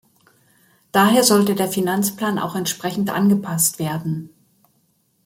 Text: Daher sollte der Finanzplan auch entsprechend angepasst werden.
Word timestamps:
Daher 0.91 1.23
sollte 1.23 1.53
der 1.53 1.67
Finanzplan 1.69 2.39
auch 2.39 2.55
entsprechend 2.55 3.11
angepasst 3.11 3.77
werden. 3.77 4.31